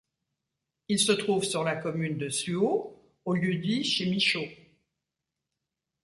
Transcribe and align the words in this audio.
Il 0.87 0.97
se 0.97 1.11
trouvent 1.11 1.43
sur 1.43 1.63
la 1.63 1.75
commune 1.75 2.17
de 2.17 2.27
Suaux, 2.27 2.99
au 3.23 3.35
lieu-dit 3.35 3.83
chez 3.83 4.09
Michaud. 4.09 4.49